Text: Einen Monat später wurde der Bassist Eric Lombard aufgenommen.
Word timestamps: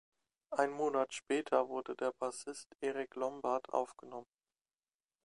Einen 0.49 0.73
Monat 0.73 1.13
später 1.13 1.69
wurde 1.69 1.95
der 1.95 2.11
Bassist 2.11 2.75
Eric 2.79 3.13
Lombard 3.15 3.69
aufgenommen. 3.71 4.25